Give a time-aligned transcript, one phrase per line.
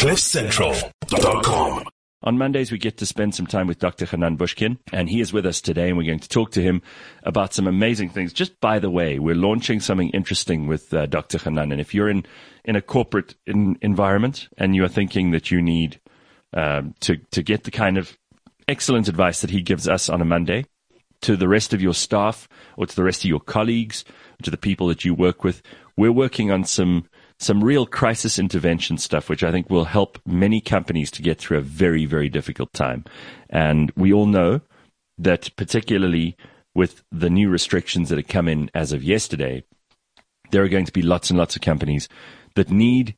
[0.00, 1.84] CliffCentral.com.
[2.22, 4.06] On Mondays, we get to spend some time with Dr.
[4.06, 6.80] Hanan Bushkin, and he is with us today, and we're going to talk to him
[7.22, 8.32] about some amazing things.
[8.32, 11.36] Just by the way, we're launching something interesting with uh, Dr.
[11.36, 12.24] Hanan, and if you're in,
[12.64, 16.00] in a corporate in, environment and you are thinking that you need
[16.54, 18.16] um, to, to get the kind of
[18.68, 20.64] excellent advice that he gives us on a Monday
[21.20, 22.48] to the rest of your staff
[22.78, 24.06] or to the rest of your colleagues,
[24.42, 25.60] to the people that you work with,
[25.94, 27.06] we're working on some
[27.40, 31.58] some real crisis intervention stuff, which I think will help many companies to get through
[31.58, 33.04] a very, very difficult time.
[33.48, 34.60] And we all know
[35.16, 36.36] that particularly
[36.74, 39.64] with the new restrictions that have come in as of yesterday,
[40.50, 42.08] there are going to be lots and lots of companies
[42.56, 43.16] that need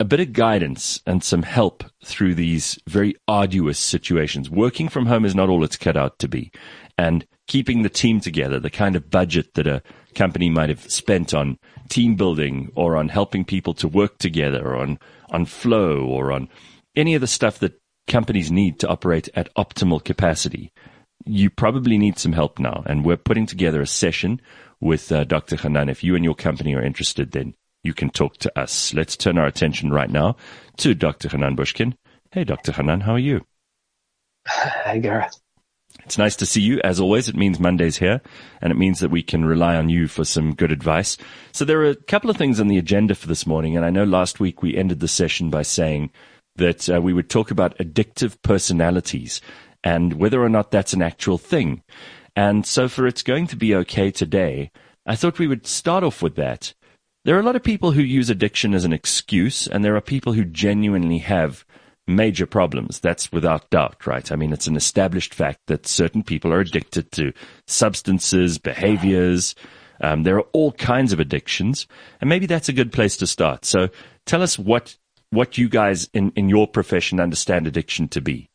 [0.00, 4.48] a bit of guidance and some help through these very arduous situations.
[4.48, 6.52] Working from home is not all it's cut out to be.
[6.96, 9.82] And keeping the team together, the kind of budget that a
[10.14, 11.58] company might have spent on
[11.88, 14.98] team building or on helping people to work together or on,
[15.30, 16.48] on flow or on
[16.94, 20.72] any of the stuff that companies need to operate at optimal capacity.
[21.24, 22.84] You probably need some help now.
[22.86, 24.40] And we're putting together a session
[24.80, 25.56] with uh, Dr.
[25.56, 25.88] Hanan.
[25.88, 28.92] If you and your company are interested, then you can talk to us.
[28.94, 30.36] Let's turn our attention right now
[30.78, 31.28] to Dr.
[31.28, 31.94] Hanan Bushkin.
[32.32, 32.72] Hey, Dr.
[32.72, 33.46] Hanan, how are you?
[34.46, 35.40] Hey, Gareth.
[36.04, 36.80] It's nice to see you.
[36.82, 38.20] As always, it means Monday's here,
[38.62, 41.18] and it means that we can rely on you for some good advice.
[41.52, 43.90] So there are a couple of things on the agenda for this morning, and I
[43.90, 46.10] know last week we ended the session by saying
[46.56, 49.40] that uh, we would talk about addictive personalities
[49.84, 51.82] and whether or not that's an actual thing.
[52.34, 54.70] And so for it's going to be okay today,
[55.06, 56.74] I thought we would start off with that.
[57.24, 60.00] There are a lot of people who use addiction as an excuse, and there are
[60.00, 61.64] people who genuinely have
[62.06, 63.00] major problems.
[63.00, 64.30] That's without doubt, right?
[64.32, 67.32] I mean, it's an established fact that certain people are addicted to
[67.66, 69.54] substances, behaviors.
[70.00, 71.86] Um, there are all kinds of addictions,
[72.20, 73.64] and maybe that's a good place to start.
[73.64, 73.88] So,
[74.26, 74.96] tell us what
[75.30, 78.48] what you guys in in your profession understand addiction to be.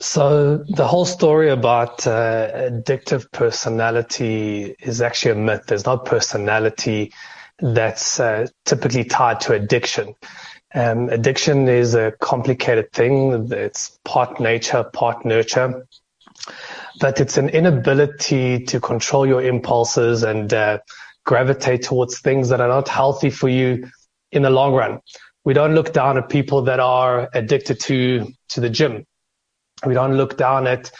[0.00, 5.64] So the whole story about uh, addictive personality is actually a myth.
[5.66, 7.12] There's no personality
[7.58, 10.14] that's uh, typically tied to addiction.
[10.74, 13.48] Um, addiction is a complicated thing.
[13.50, 15.86] It's part nature, part nurture.
[17.00, 20.78] But it's an inability to control your impulses and uh,
[21.24, 23.88] gravitate towards things that are not healthy for you
[24.30, 25.00] in the long run.
[25.44, 29.06] We don't look down at people that are addicted to, to the gym.
[29.84, 30.90] We don't look down at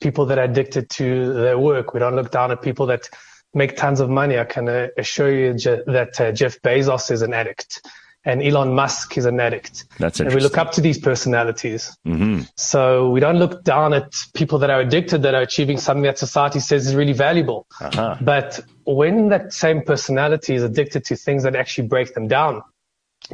[0.00, 1.94] people that are addicted to their work.
[1.94, 3.08] We don't look down at people that
[3.54, 4.38] make tons of money.
[4.38, 5.52] I can uh, assure you
[5.86, 7.80] that uh, Jeff Bezos is an addict
[8.24, 9.84] and Elon Musk is an addict.
[9.98, 10.26] That's interesting.
[10.26, 11.96] and we look up to these personalities.
[12.06, 12.42] Mm-hmm.
[12.56, 16.18] So we don't look down at people that are addicted that are achieving something that
[16.18, 17.66] society says is really valuable.
[17.80, 18.16] Uh-huh.
[18.20, 22.62] But when that same personality is addicted to things that actually break them down,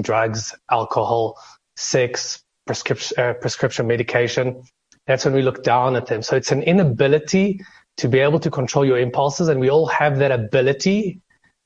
[0.00, 1.38] drugs, alcohol,
[1.76, 4.64] sex, prescription, uh, prescription medication,
[5.10, 6.22] that's when we look down at them.
[6.22, 7.60] So it's an inability
[7.96, 9.48] to be able to control your impulses.
[9.48, 11.20] And we all have that ability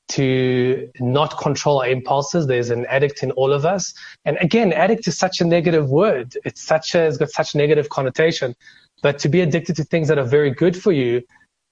[0.07, 2.47] to not control our impulses.
[2.47, 3.93] There's an addict in all of us.
[4.25, 6.35] And again, addict is such a negative word.
[6.43, 8.55] It's such a, it's got such negative connotation.
[9.03, 11.21] But to be addicted to things that are very good for you,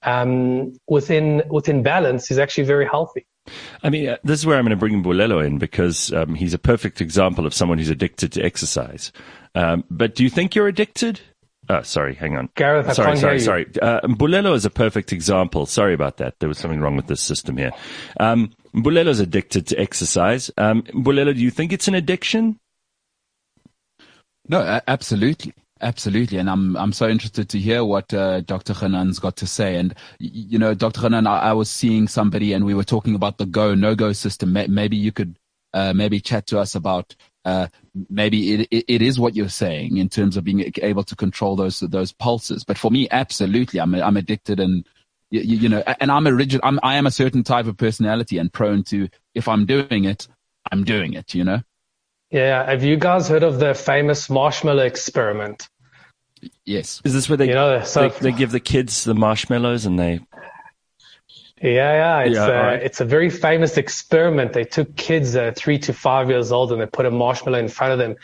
[0.02, 3.26] um, within, within balance is actually very healthy.
[3.82, 6.54] I mean, uh, this is where I'm going to bring Mbulelo in because um, he's
[6.54, 9.10] a perfect example of someone who's addicted to exercise.
[9.56, 11.20] Um, but do you think you're addicted?
[11.68, 12.50] Oh, sorry, hang on.
[12.56, 13.66] Gareth, I sorry, can't sorry, hear sorry.
[13.80, 15.66] Uh, Mbulelo is a perfect example.
[15.66, 16.38] Sorry about that.
[16.38, 17.72] There was something wrong with this system here.
[18.20, 20.50] Um, is addicted to exercise.
[20.58, 22.58] Um, Mbulelo, do you think it's an addiction?
[24.48, 25.54] No, absolutely.
[25.80, 28.72] Absolutely, and I'm I'm so interested to hear what uh, Dr.
[28.72, 29.76] Hanan's got to say.
[29.76, 31.02] And you know, Dr.
[31.02, 34.12] Hanan, I, I, was seeing somebody, and we were talking about the go no go
[34.12, 34.52] system.
[34.52, 35.36] Maybe you could
[35.74, 37.68] uh, maybe chat to us about uh,
[38.08, 41.56] maybe it, it, it is what you're saying in terms of being able to control
[41.56, 42.64] those those pulses.
[42.64, 44.86] But for me, absolutely, I'm I'm addicted and
[45.30, 46.60] you, you know, and I'm a rigid.
[46.62, 50.28] I'm I am a certain type of personality and prone to if I'm doing it,
[50.70, 51.34] I'm doing it.
[51.34, 51.62] You know.
[52.30, 52.68] Yeah.
[52.68, 55.68] Have you guys heard of the famous marshmallow experiment?
[56.64, 57.00] Yes.
[57.04, 59.98] Is this where they you know, so they, they give the kids the marshmallows and
[59.98, 60.20] they
[61.64, 62.82] yeah, yeah, it's yeah, a, right.
[62.82, 64.52] it's a very famous experiment.
[64.52, 67.68] They took kids uh, three to five years old and they put a marshmallow in
[67.68, 68.16] front of them,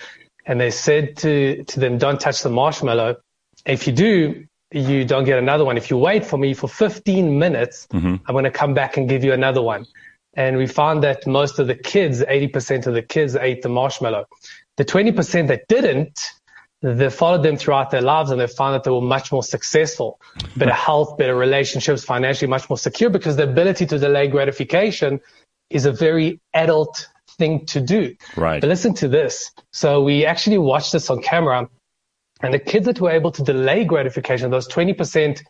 [0.45, 3.17] and they said to to them, "Don't touch the marshmallow.
[3.65, 5.79] If you do, you don't get another one.
[5.79, 8.17] If you wait for me for 15 minutes, mm-hmm.
[8.27, 9.87] I'm going to come back and give you another one."
[10.35, 14.27] And we found that most of the kids, 80% of the kids, ate the marshmallow.
[14.77, 16.21] The 20% that didn't,
[16.82, 20.21] they followed them throughout their lives and they found that they were much more successful,
[20.56, 20.77] better hmm.
[20.77, 25.21] health, better relationships, financially much more secure because the ability to delay gratification
[25.69, 28.15] is a very adult thing to do.
[28.37, 28.61] Right.
[28.61, 29.50] But listen to this.
[29.73, 31.69] So we actually watched this on camera
[32.43, 35.43] and the kids that were able to delay gratification, those 20%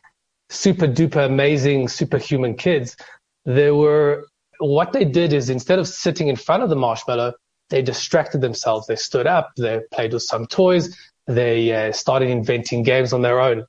[0.49, 2.97] super duper amazing superhuman kids,
[3.45, 4.27] they were,
[4.59, 7.35] what they did is instead of sitting in front of the marshmallow,
[7.71, 8.89] they distracted themselves.
[8.89, 10.97] They stood up, they played with some toys,
[11.35, 13.65] they uh, started inventing games on their own.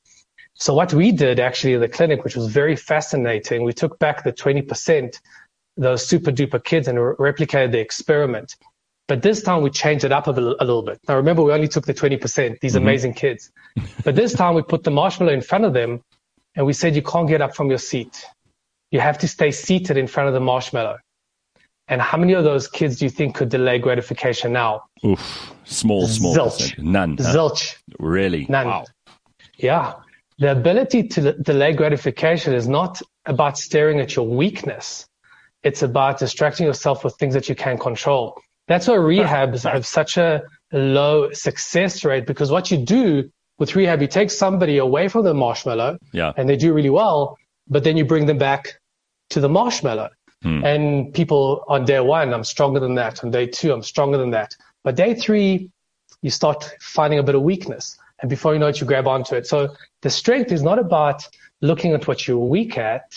[0.56, 4.24] So what we did actually in the clinic, which was very fascinating, we took back
[4.24, 5.20] the 20%,
[5.78, 8.56] those super duper kids and re- replicated the experiment.
[9.08, 11.00] But this time we changed it up a, a little bit.
[11.08, 12.84] Now remember, we only took the 20%, these mm-hmm.
[12.84, 13.52] amazing kids.
[14.04, 16.02] but this time we put the marshmallow in front of them
[16.56, 18.26] and we said, you can't get up from your seat.
[18.92, 20.98] You have to stay seated in front of the marshmallow.
[21.92, 24.84] And how many of those kids do you think could delay gratification now?
[25.06, 26.34] Oof, small, small.
[26.34, 26.70] Zilch.
[26.70, 26.80] Percent.
[26.80, 27.18] None.
[27.18, 27.76] Zilch.
[28.00, 28.48] Really?
[28.48, 28.66] None.
[28.66, 28.86] Wow.
[29.58, 29.96] Yeah.
[30.40, 35.06] The ability to delay gratification is not about staring at your weakness.
[35.64, 38.42] It's about distracting yourself with things that you can control.
[38.70, 43.30] That's why rehabs have such a low success rate because what you do
[43.60, 46.32] with rehab, you take somebody away from the marshmallow yeah.
[46.38, 48.80] and they do really well, but then you bring them back
[49.32, 50.10] to the marshmallow.
[50.44, 50.66] Hmm.
[50.66, 53.24] And people on day one, I'm stronger than that.
[53.24, 54.56] On day two, I'm stronger than that.
[54.84, 55.70] But day three,
[56.22, 57.98] you start finding a bit of weakness.
[58.22, 59.48] And before you know it, you grab onto it.
[59.48, 61.28] So the strength is not about
[61.62, 63.14] looking at what you're weak at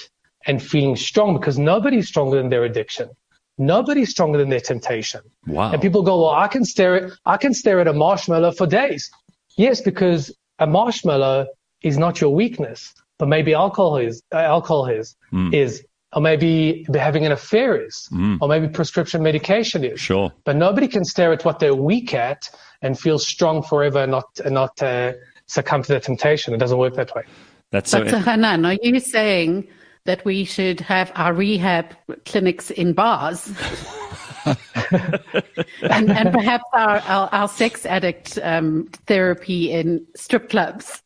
[0.47, 3.11] and feeling strong because nobody's stronger than their addiction.
[3.57, 5.21] Nobody's stronger than their temptation.
[5.47, 5.73] Wow.
[5.73, 8.67] And people go, well, I can stare at, I can stare at a marshmallow for
[8.67, 9.11] days.
[9.57, 11.47] Yes, because a marshmallow
[11.83, 15.55] is not your weakness, but maybe alcohol is, uh, alcohol is, mm.
[15.55, 18.39] is, or maybe having an affair is, mm.
[18.41, 20.01] or maybe prescription medication is.
[20.01, 20.33] Sure.
[20.45, 22.49] But nobody can stare at what they're weak at
[22.83, 25.15] and feel strong forever and not, and not uh,
[25.47, 26.55] succumb to the temptation.
[26.55, 27.25] It doesn't work that way.
[27.71, 28.05] That's so.
[28.05, 29.67] But Hanan, are you saying
[30.05, 33.53] that we should have our rehab clinics in bars?
[34.45, 41.03] and, and, perhaps our, our, our sex addict um, therapy in strip clubs.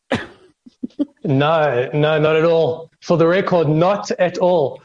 [1.23, 2.89] No, no, not at all.
[3.01, 4.81] For the record, not at all.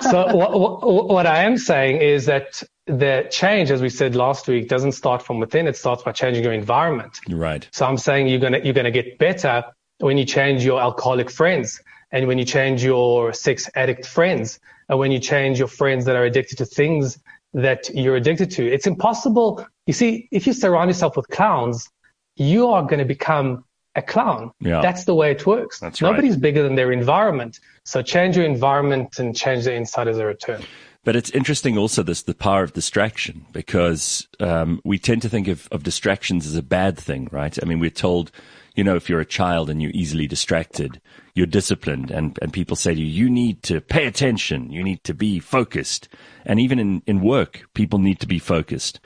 [0.00, 4.46] So what, what, what I am saying is that the change, as we said last
[4.46, 5.66] week, doesn't start from within.
[5.66, 7.18] It starts by changing your environment.
[7.28, 7.68] Right.
[7.72, 9.64] So I'm saying you're gonna you're gonna get better
[9.98, 11.80] when you change your alcoholic friends,
[12.12, 16.14] and when you change your sex addict friends, and when you change your friends that
[16.16, 17.18] are addicted to things
[17.54, 18.70] that you're addicted to.
[18.70, 19.66] It's impossible.
[19.86, 21.88] You see, if you surround yourself with clowns,
[22.36, 23.64] you are going to become
[23.96, 24.52] a clown.
[24.60, 24.80] Yeah.
[24.82, 25.80] That's the way it works.
[25.80, 26.42] That's Nobody's right.
[26.42, 27.58] bigger than their environment.
[27.84, 30.62] So change your environment and change the inside as a return.
[31.02, 35.48] But it's interesting also this the power of distraction because um, we tend to think
[35.48, 37.56] of, of distractions as a bad thing, right?
[37.62, 38.32] I mean, we're told,
[38.74, 41.00] you know, if you're a child and you're easily distracted,
[41.34, 44.70] you're disciplined and, and people say to you, you need to pay attention.
[44.72, 46.08] You need to be focused.
[46.44, 48.98] And even in, in work, people need to be focused.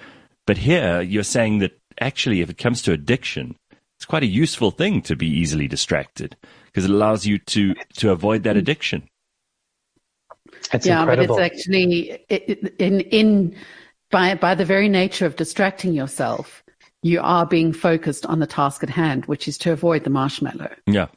[0.47, 3.57] But here you're saying that actually, if it comes to addiction,
[4.01, 8.11] it's quite a useful thing to be easily distracted because it allows you to, to
[8.11, 9.07] avoid that addiction.
[10.73, 11.37] It's yeah, incredible.
[11.37, 12.25] but it's actually
[12.79, 13.57] in, in,
[14.11, 16.65] by, by the very nature of distracting yourself,
[17.03, 20.75] you are being focused on the task at hand, which is to avoid the marshmallow.
[20.87, 21.09] Yeah.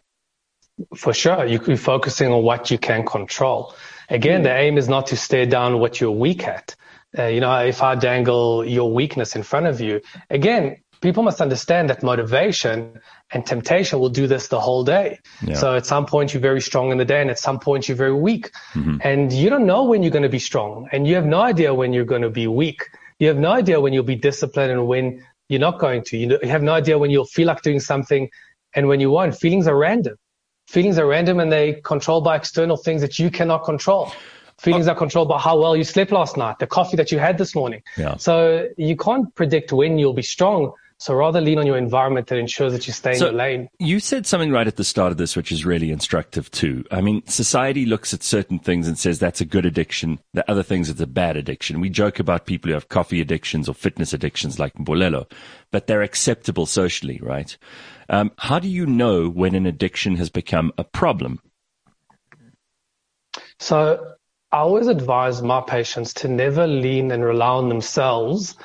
[0.93, 1.45] For sure.
[1.45, 3.73] You could be focusing on what you can control.
[4.09, 4.43] Again, mm.
[4.43, 6.75] the aim is not to stare down what you're weak at.
[7.17, 11.41] Uh, you know, if I dangle your weakness in front of you, again, people must
[11.41, 12.99] understand that motivation
[13.31, 15.19] and temptation will do this the whole day.
[15.45, 15.55] Yeah.
[15.55, 17.97] So at some point you're very strong in the day and at some point you're
[17.97, 18.51] very weak.
[18.73, 18.97] Mm-hmm.
[19.01, 21.73] And you don't know when you're going to be strong and you have no idea
[21.73, 22.89] when you're going to be weak.
[23.19, 26.17] You have no idea when you'll be disciplined and when you're not going to.
[26.17, 28.29] You have no idea when you'll feel like doing something
[28.73, 29.35] and when you won't.
[29.35, 30.15] Feelings are random.
[30.67, 34.13] Feelings are random and they controlled by external things that you cannot control.
[34.59, 37.37] Feelings are controlled by how well you slept last night, the coffee that you had
[37.37, 37.81] this morning.
[37.97, 38.15] Yeah.
[38.15, 40.71] So you can't predict when you'll be strong.
[41.03, 43.69] So rather lean on your environment that ensures that you stay so in your lane.
[43.77, 46.85] You said something right at the start of this, which is really instructive too.
[46.91, 50.21] I mean, society looks at certain things and says that's a good addiction.
[50.33, 51.81] The other things it's a bad addiction.
[51.81, 55.29] We joke about people who have coffee addictions or fitness addictions like Mbulelo,
[55.71, 57.57] but they're acceptable socially, right?
[58.07, 61.41] Um, how do you know when an addiction has become a problem?
[63.59, 64.13] So
[64.53, 68.55] I always advise my patients to never lean and rely on themselves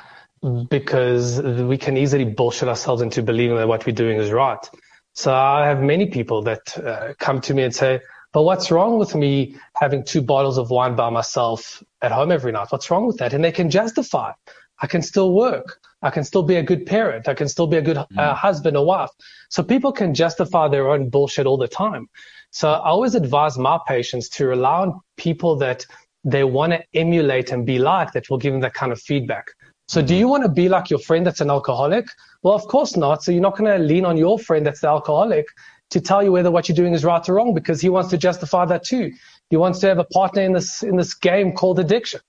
[0.68, 4.68] because we can easily bullshit ourselves into believing that what we're doing is right.
[5.14, 8.00] So I have many people that uh, come to me and say,
[8.32, 12.52] but what's wrong with me having two bottles of wine by myself at home every
[12.52, 12.68] night?
[12.70, 13.32] What's wrong with that?
[13.32, 14.32] And they can justify.
[14.80, 15.80] I can still work.
[16.02, 17.26] I can still be a good parent.
[17.26, 18.34] I can still be a good uh, mm.
[18.34, 19.10] husband or wife.
[19.48, 22.08] So people can justify their own bullshit all the time.
[22.50, 25.84] So I always advise my patients to rely on people that
[26.24, 29.46] they want to emulate and be like that will give them that kind of feedback.
[29.88, 30.20] So do mm-hmm.
[30.20, 32.06] you want to be like your friend that's an alcoholic?
[32.42, 33.24] Well, of course not.
[33.24, 35.46] So you're not going to lean on your friend that's the alcoholic
[35.90, 38.18] to tell you whether what you're doing is right or wrong because he wants to
[38.18, 39.12] justify that too.
[39.50, 42.20] He wants to have a partner in this in this game called addiction.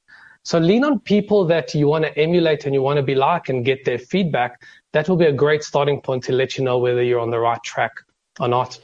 [0.45, 3.49] So lean on people that you want to emulate and you want to be like
[3.49, 4.61] and get their feedback.
[4.93, 7.39] That will be a great starting point to let you know whether you're on the
[7.39, 7.91] right track
[8.39, 8.79] or not.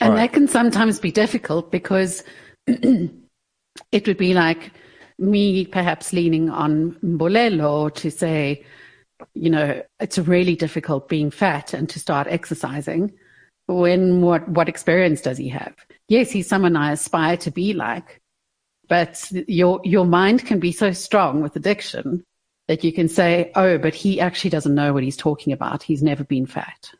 [0.00, 0.22] And right.
[0.22, 2.24] that can sometimes be difficult because
[2.66, 4.72] it would be like
[5.20, 8.64] me perhaps leaning on Mbulelo to say,
[9.34, 13.12] you know, it's really difficult being fat and to start exercising.
[13.66, 15.74] When what, what experience does he have?
[16.08, 18.20] Yes, he's someone I aspire to be like,
[18.88, 22.24] but your, your mind can be so strong with addiction
[22.66, 25.82] that you can say, oh, but he actually doesn't know what he's talking about.
[25.82, 26.90] He's never been fat.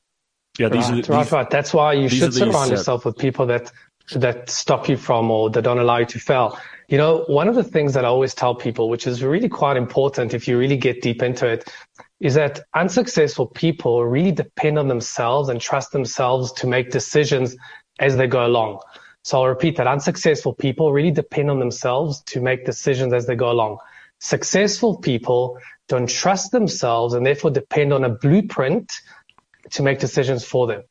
[0.59, 1.50] Yeah, these right, are the, right, these, right.
[1.50, 3.73] That's why you should surround yourself with people that
[4.17, 6.59] that stop you from or that don't allow you to fail.
[6.88, 9.76] You know, one of the things that I always tell people, which is really quite
[9.76, 11.73] important if you really get deep into it,
[12.19, 17.57] is that unsuccessful people really depend on themselves and trust themselves to make decisions
[17.99, 18.81] as they go along.
[19.23, 23.37] So I'll repeat that unsuccessful people really depend on themselves to make decisions as they
[23.37, 23.79] go along.
[24.19, 28.93] Successful people don't trust themselves and therefore depend on a blueprint
[29.71, 30.83] to make decisions for them.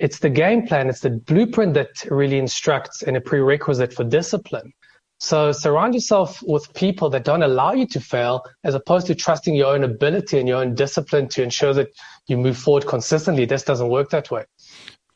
[0.00, 4.72] It's the game plan, it's the blueprint that really instructs and a prerequisite for discipline.
[5.18, 9.54] So surround yourself with people that don't allow you to fail as opposed to trusting
[9.54, 11.88] your own ability and your own discipline to ensure that
[12.26, 13.44] you move forward consistently.
[13.44, 14.46] This doesn't work that way.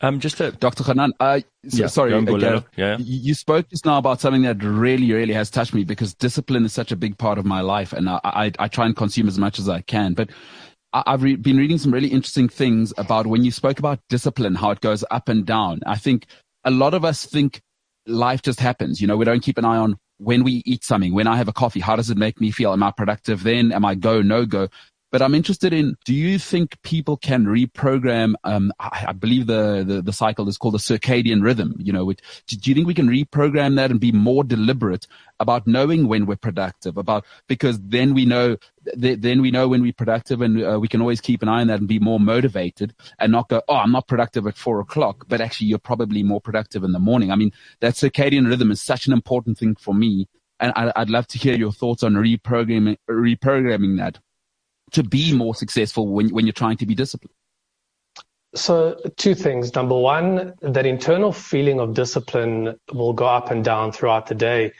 [0.01, 0.83] Um, just a, Dr.
[0.83, 2.97] Hanan, uh, so, yeah, sorry, again, yeah.
[2.99, 6.73] you spoke just now about something that really, really has touched me because discipline is
[6.73, 9.39] such a big part of my life and I, I, I try and consume as
[9.39, 10.13] much as I can.
[10.13, 10.29] But
[11.05, 14.71] I've re- been reading some really interesting things about when you spoke about discipline, how
[14.71, 15.81] it goes up and down.
[15.85, 16.27] I think
[16.63, 17.61] a lot of us think
[18.07, 19.01] life just happens.
[19.01, 21.47] You know, we don't keep an eye on when we eat something, when I have
[21.47, 22.71] a coffee, how does it make me feel?
[22.71, 23.71] Am I productive then?
[23.71, 24.69] Am I go, no go?
[25.15, 29.85] But I'm interested in, do you think people can reprogram, um, I, I believe the,
[29.87, 32.93] the, the, cycle is called the circadian rhythm, you know, which, do you think we
[32.93, 35.07] can reprogram that and be more deliberate
[35.39, 38.57] about knowing when we're productive about, because then we know,
[38.99, 41.61] th- then we know when we're productive and uh, we can always keep an eye
[41.61, 44.81] on that and be more motivated and not go, oh, I'm not productive at four
[44.81, 47.31] o'clock, but actually you're probably more productive in the morning.
[47.31, 50.27] I mean, that circadian rhythm is such an important thing for me.
[50.59, 54.19] And I'd love to hear your thoughts on reprogramming, reprogramming that
[54.91, 57.33] to be more successful when, when you're trying to be disciplined?
[58.55, 59.75] So, two things.
[59.75, 64.71] Number one, that internal feeling of discipline will go up and down throughout the day.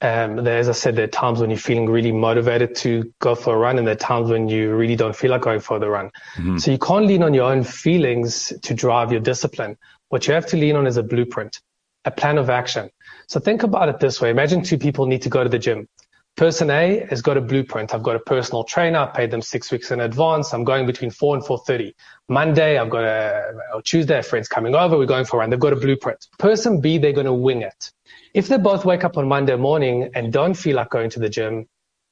[0.00, 3.34] Um, there, as I said, there are times when you're feeling really motivated to go
[3.34, 5.80] for a run, and there are times when you really don't feel like going for
[5.80, 6.10] the run.
[6.36, 6.58] Mm-hmm.
[6.58, 9.76] So, you can't lean on your own feelings to drive your discipline.
[10.10, 11.60] What you have to lean on is a blueprint,
[12.04, 12.88] a plan of action.
[13.26, 15.88] So, think about it this way Imagine two people need to go to the gym.
[16.36, 17.94] Person A has got a blueprint.
[17.94, 18.98] I've got a personal trainer.
[18.98, 20.52] I paid them six weeks in advance.
[20.52, 21.94] I'm going between four and four thirty.
[22.28, 24.98] Monday, I've got a or Tuesday, a friend's coming over.
[24.98, 25.50] We're going for a run.
[25.50, 26.26] They've got a blueprint.
[26.38, 27.92] Person B, they're going to wing it.
[28.32, 31.28] If they both wake up on Monday morning and don't feel like going to the
[31.28, 31.68] gym,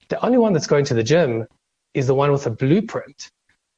[0.08, 1.48] the only one that's going to the gym
[1.94, 3.28] is the one with a blueprint.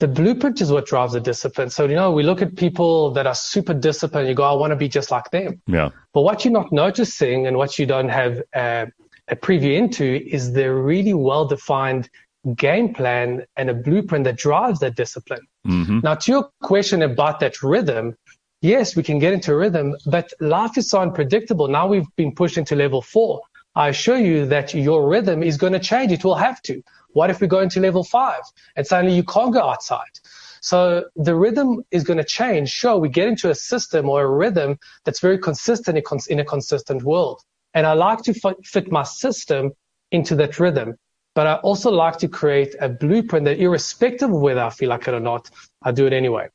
[0.01, 1.71] The blueprint is what drives the discipline.
[1.71, 4.29] So, you know, we look at people that are super disciplined.
[4.29, 5.63] You go, I want to be just like them.
[5.67, 5.91] Yeah.
[6.13, 8.87] But what you're not noticing and what you don't have uh,
[9.29, 12.11] a preview into is the really well defined
[12.57, 15.47] game plan and a blueprint that drives that discipline.
[15.67, 16.01] Mm-hmm.
[16.03, 18.17] Now, to your question about that rhythm,
[18.61, 21.69] yes, we can get into rhythm, but life is so unpredictable.
[21.69, 23.41] Now we've been pushed into level four.
[23.75, 26.13] I assure you that your rhythm is going to change.
[26.13, 26.83] It will have to.
[27.13, 28.43] What if we go into level five
[28.77, 30.21] and suddenly you can't go outside?
[30.61, 32.71] So the rhythm is going to change.
[32.71, 37.03] Sure, we get into a system or a rhythm that's very consistent in a consistent
[37.03, 37.43] world.
[37.75, 39.73] And I like to fit my system
[40.11, 40.95] into that rhythm.
[41.35, 45.09] But I also like to create a blueprint that irrespective of whether I feel like
[45.09, 45.51] it or not,
[45.83, 46.49] I do it anyway.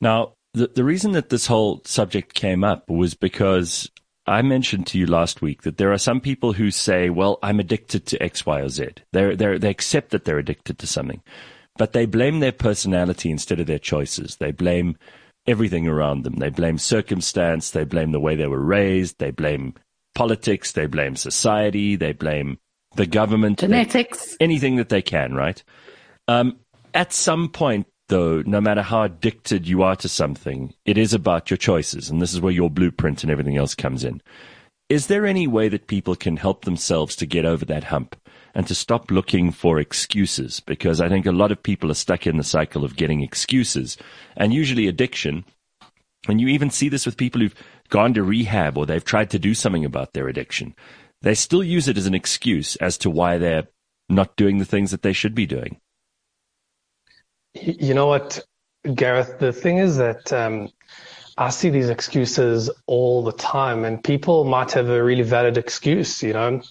[0.00, 3.90] Now, the, the reason that this whole subject came up was because
[4.26, 7.60] I mentioned to you last week that there are some people who say, well, I'm
[7.60, 8.88] addicted to X, Y, or Z.
[9.12, 11.22] They're, they're, they accept that they're addicted to something,
[11.76, 14.36] but they blame their personality instead of their choices.
[14.36, 14.96] They blame
[15.46, 16.36] everything around them.
[16.36, 17.70] They blame circumstance.
[17.70, 19.18] They blame the way they were raised.
[19.18, 19.74] They blame
[20.14, 22.58] politics, they blame society, they blame
[22.96, 25.62] the government, genetics, they, anything that they can, right?
[26.28, 26.58] Um,
[26.94, 31.50] at some point, though, no matter how addicted you are to something, it is about
[31.50, 34.20] your choices, and this is where your blueprint and everything else comes in.
[34.88, 38.14] Is there any way that people can help themselves to get over that hump
[38.54, 40.60] and to stop looking for excuses?
[40.60, 43.96] Because I think a lot of people are stuck in the cycle of getting excuses,
[44.36, 45.46] and usually addiction.
[46.28, 47.54] And you even see this with people who've
[47.92, 50.74] gone to rehab or they've tried to do something about their addiction,
[51.20, 53.68] they still use it as an excuse as to why they're
[54.08, 55.78] not doing the things that they should be doing.
[57.54, 58.40] You know what,
[58.94, 59.38] Gareth?
[59.38, 60.70] The thing is that um,
[61.36, 66.22] I see these excuses all the time, and people might have a really valid excuse.
[66.22, 66.62] You know,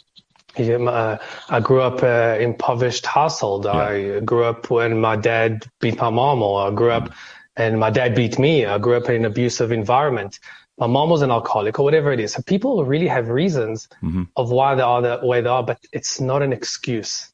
[0.57, 1.17] uh,
[1.49, 3.65] I grew up uh, impoverished household.
[3.65, 3.73] Yeah.
[3.73, 7.11] I grew up when my dad beat my mom, or I grew up
[7.55, 8.65] and my dad beat me.
[8.65, 10.39] I grew up in an abusive environment.
[10.81, 12.33] My mom was an alcoholic, or whatever it is.
[12.33, 14.23] So people really have reasons mm-hmm.
[14.35, 17.31] of why they are the way they are, but it's not an excuse.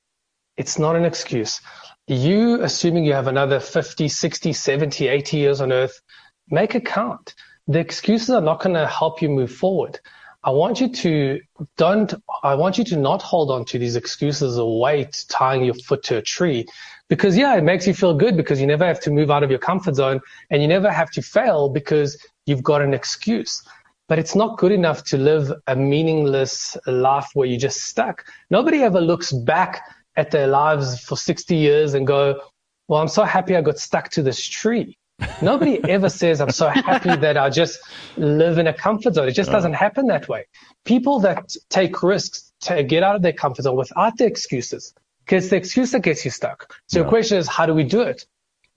[0.58, 1.62] It's not an excuse.
[2.08, 6.02] You assuming you have another 50, 60, 70, 80 years on earth,
[6.50, 7.36] make a count.
[7.70, 9.98] The excuses are not going to help you move forward.
[10.44, 11.40] I want you to
[11.78, 12.14] don't,
[12.44, 16.04] I want you to not hold on to these excuses of weight tying your foot
[16.04, 16.66] to a tree
[17.08, 19.50] because yeah, it makes you feel good because you never have to move out of
[19.50, 23.62] your comfort zone and you never have to fail because you've got an excuse.
[24.08, 28.26] But it's not good enough to live a meaningless life where you're just stuck.
[28.50, 29.84] Nobody ever looks back
[30.16, 32.42] at their lives for 60 years and go,
[32.88, 34.98] well, I'm so happy I got stuck to this tree.
[35.42, 37.80] Nobody ever says, I'm so happy that I just
[38.16, 39.28] live in a comfort zone.
[39.28, 40.46] It just doesn't happen that way.
[40.86, 44.94] People that take risks to get out of their comfort zone without the excuses,
[45.26, 46.74] because the excuse that gets you stuck.
[46.88, 47.04] So yeah.
[47.04, 48.26] the question is, how do we do it?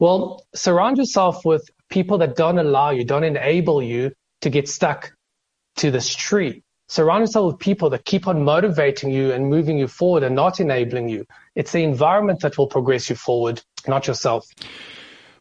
[0.00, 5.13] Well, surround yourself with people that don't allow you, don't enable you to get stuck
[5.77, 6.63] to this tree.
[6.89, 10.59] Surround yourself with people that keep on motivating you and moving you forward and not
[10.59, 11.25] enabling you.
[11.55, 14.45] It's the environment that will progress you forward, not yourself.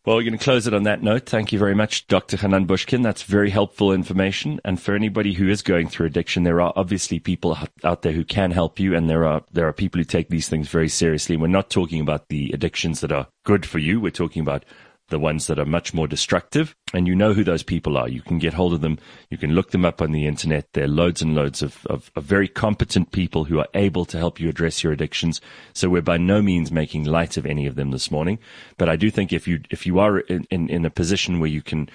[0.06, 1.26] Well, we're going to close it on that note.
[1.26, 2.38] Thank you very much, Dr.
[2.38, 3.02] Hanan Bushkin.
[3.02, 4.62] That's very helpful information.
[4.64, 8.24] And for anybody who is going through addiction, there are obviously people out there who
[8.24, 8.96] can help you.
[8.96, 11.36] And there are, there are people who take these things very seriously.
[11.36, 14.00] We're not talking about the addictions that are good for you.
[14.00, 14.64] We're talking about
[15.10, 16.76] the ones that are much more destructive.
[16.94, 18.10] And you know who those people are.
[18.10, 18.98] You can get hold of them.
[19.30, 20.74] You can look them up on the internet.
[20.74, 24.18] There are loads and loads of, of, of, very competent people who are able to
[24.18, 25.42] help you address your addictions.
[25.74, 28.40] So we're by no means making light of any of them this morning.
[28.78, 31.50] But I do think if you, if you are in, in, in a position where
[31.50, 31.90] you can,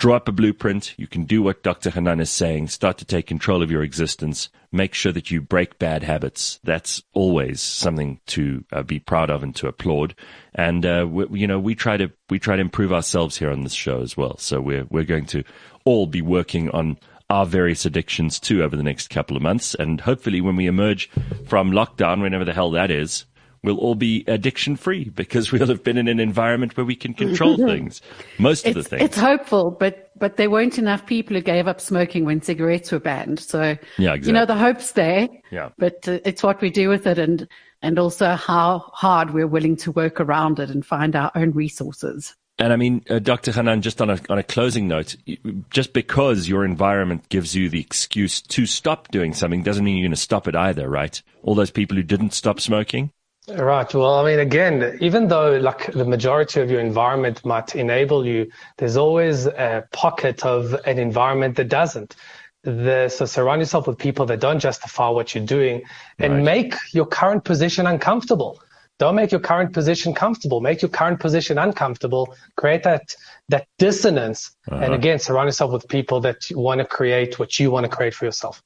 [0.00, 0.94] Draw up a blueprint.
[0.98, 1.90] You can do what Dr.
[1.90, 2.68] Hanan is saying.
[2.68, 4.48] Start to take control of your existence.
[4.72, 6.58] Make sure that you break bad habits.
[6.64, 10.14] That's always something to uh, be proud of and to applaud.
[10.54, 13.62] And uh, we, you know, we try to we try to improve ourselves here on
[13.62, 14.38] this show as well.
[14.38, 15.44] So we're we're going to
[15.84, 16.96] all be working on
[17.28, 19.74] our various addictions too over the next couple of months.
[19.74, 21.10] And hopefully, when we emerge
[21.46, 23.26] from lockdown, whenever the hell that is,
[23.62, 27.14] we'll all be addiction free because we'll have been in an environment where we can
[27.14, 28.00] control things.
[28.38, 29.02] Most of the things.
[29.02, 33.00] It's hopeful, but but there weren't enough people who gave up smoking when cigarettes were
[33.00, 33.40] banned.
[33.40, 34.26] So yeah, exactly.
[34.26, 35.28] you know the hope's there.
[35.50, 35.70] Yeah.
[35.78, 37.48] But uh, it's what we do with it, and
[37.82, 42.34] and also how hard we're willing to work around it and find our own resources.
[42.60, 43.52] And I mean, uh, Dr.
[43.52, 45.16] Hanan, just on a, on a closing note,
[45.70, 50.04] just because your environment gives you the excuse to stop doing something doesn't mean you're
[50.04, 51.22] going to stop it either, right?
[51.42, 53.12] All those people who didn't stop smoking,
[53.56, 53.92] Right.
[53.92, 58.50] Well, I mean, again, even though like the majority of your environment might enable you,
[58.78, 62.16] there's always a pocket of an environment that doesn't.
[62.62, 65.82] The, so surround yourself with people that don't justify what you're doing
[66.18, 66.42] and right.
[66.42, 68.60] make your current position uncomfortable.
[68.98, 70.60] Don't make your current position comfortable.
[70.60, 72.34] Make your current position uncomfortable.
[72.56, 73.16] Create that
[73.48, 74.54] that dissonance.
[74.70, 74.78] Uh-huh.
[74.84, 78.14] And again, surround yourself with people that want to create what you want to create
[78.14, 78.62] for yourself.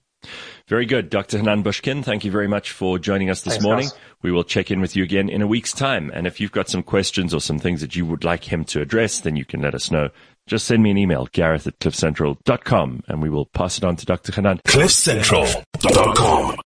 [0.69, 1.11] Very good.
[1.11, 1.39] Dr.
[1.39, 3.89] Hanan Bushkin, thank you very much for joining us this Thanks, morning.
[3.89, 3.99] Guys.
[4.25, 6.11] We will check in with you again in a week's time.
[6.15, 8.81] And if you've got some questions or some things that you would like him to
[8.81, 10.09] address, then you can let us know.
[10.47, 14.07] Just send me an email, gareth at cliffcentral.com, and we will pass it on to
[14.07, 14.33] Dr.
[14.33, 14.61] Hanan.
[14.67, 16.64] cliffcentral.com